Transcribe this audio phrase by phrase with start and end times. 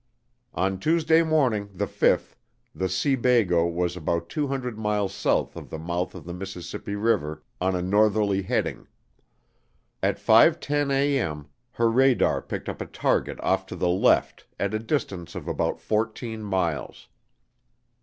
[0.55, 2.33] On Tuesday morning, the 5th,
[2.73, 7.75] the Seabago was about 200 miles south of the mouth of the Mississippi River on
[7.75, 8.87] a northerly heading.
[10.01, 11.49] At 5:10A.M.
[11.73, 15.79] her radar picked up a target off to the left at a distance of about
[15.79, 17.07] 14 miles.